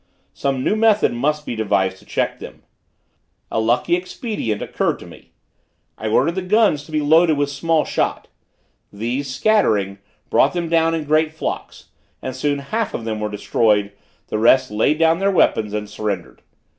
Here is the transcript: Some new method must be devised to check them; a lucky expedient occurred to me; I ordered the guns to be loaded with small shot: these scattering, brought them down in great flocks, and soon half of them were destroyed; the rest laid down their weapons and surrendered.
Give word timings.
Some 0.33 0.63
new 0.63 0.75
method 0.75 1.13
must 1.13 1.45
be 1.45 1.55
devised 1.55 1.97
to 1.97 2.05
check 2.07 2.39
them; 2.39 2.63
a 3.51 3.59
lucky 3.59 3.95
expedient 3.95 4.59
occurred 4.59 4.97
to 4.97 5.05
me; 5.05 5.31
I 5.95 6.07
ordered 6.07 6.33
the 6.33 6.41
guns 6.41 6.83
to 6.85 6.91
be 6.91 7.01
loaded 7.01 7.37
with 7.37 7.51
small 7.51 7.85
shot: 7.85 8.27
these 8.91 9.29
scattering, 9.31 9.99
brought 10.31 10.53
them 10.53 10.69
down 10.69 10.95
in 10.95 11.03
great 11.03 11.31
flocks, 11.31 11.89
and 12.19 12.35
soon 12.35 12.57
half 12.73 12.95
of 12.95 13.05
them 13.05 13.19
were 13.19 13.29
destroyed; 13.29 13.91
the 14.29 14.39
rest 14.39 14.71
laid 14.71 14.97
down 14.97 15.19
their 15.19 15.29
weapons 15.29 15.71
and 15.71 15.87
surrendered. 15.87 16.41